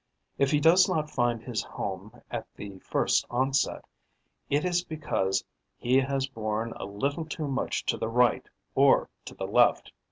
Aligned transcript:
If 0.39 0.49
he 0.49 0.59
does 0.59 0.89
not 0.89 1.11
find 1.11 1.43
his 1.43 1.61
home 1.61 2.23
at 2.31 2.47
the 2.55 2.79
first 2.79 3.23
onset, 3.29 3.85
it 4.49 4.65
is 4.65 4.83
because 4.83 5.43
he 5.77 5.97
has 5.99 6.25
borne 6.27 6.73
a 6.77 6.85
little 6.85 7.23
too 7.23 7.47
much 7.47 7.85
to 7.85 7.97
the 7.97 8.09
right 8.09 8.49
or 8.73 9.09
to 9.25 9.35
the 9.35 9.45
left. 9.45 9.91